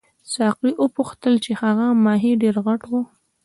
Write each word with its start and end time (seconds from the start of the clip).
ساقي 0.33 0.71
وپوښتل 0.83 1.33
چې 1.45 1.51
هغه 1.61 1.85
ماهي 2.05 2.31
ډېر 2.43 2.55
غټ 2.65 2.81
وو. 2.91 3.01